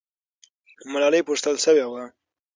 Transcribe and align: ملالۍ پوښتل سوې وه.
ملالۍ 0.91 1.21
پوښتل 1.29 1.55
سوې 1.65 1.85
وه. 1.87 2.03